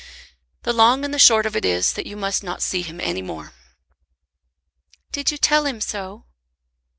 "The 0.63 0.73
long 0.73 1.05
and 1.05 1.13
the 1.13 1.19
short 1.19 1.45
of 1.45 1.55
it 1.55 1.63
is 1.63 1.93
that 1.93 2.07
you 2.07 2.17
must 2.17 2.41
not 2.43 2.63
see 2.63 2.81
him 2.81 2.99
any 2.99 3.21
more." 3.21 3.53
"Did 5.11 5.29
you 5.31 5.37
tell 5.37 5.67
him 5.67 5.79
so?" 5.79 6.25